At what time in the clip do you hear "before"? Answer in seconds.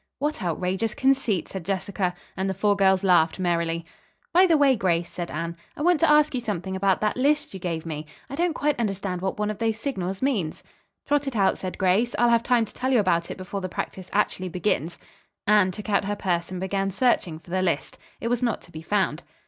13.37-13.61